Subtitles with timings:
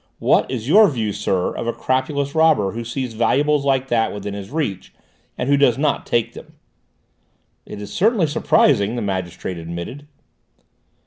[0.17, 4.33] What is your view, sir, of a crapulous robber who sees valuables like that within
[4.33, 4.91] his reach,
[5.37, 6.53] and who does not take them?"
[7.67, 10.07] "It is certainly surprising," the magistrate admitted.